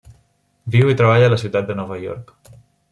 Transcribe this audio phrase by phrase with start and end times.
[0.77, 2.37] Viu i treballa a la ciutat de Nova York.